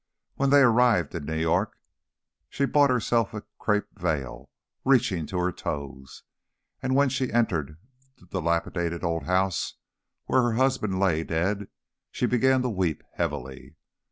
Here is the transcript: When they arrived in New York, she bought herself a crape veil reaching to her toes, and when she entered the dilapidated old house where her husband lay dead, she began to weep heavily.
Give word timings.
When 0.33 0.49
they 0.49 0.61
arrived 0.61 1.13
in 1.13 1.25
New 1.25 1.37
York, 1.37 1.77
she 2.49 2.65
bought 2.65 2.89
herself 2.89 3.35
a 3.35 3.43
crape 3.59 3.85
veil 3.99 4.49
reaching 4.83 5.27
to 5.27 5.37
her 5.37 5.51
toes, 5.51 6.23
and 6.81 6.95
when 6.95 7.07
she 7.07 7.31
entered 7.31 7.77
the 8.17 8.25
dilapidated 8.25 9.03
old 9.03 9.25
house 9.25 9.75
where 10.25 10.41
her 10.41 10.53
husband 10.53 10.99
lay 10.99 11.23
dead, 11.23 11.67
she 12.09 12.25
began 12.25 12.63
to 12.63 12.69
weep 12.69 13.03
heavily. 13.13 13.75